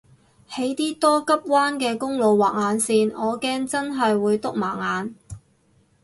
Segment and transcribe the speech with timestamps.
[0.49, 5.15] 喺啲多急彎嘅公路畫眼線我驚真係會篤盲眼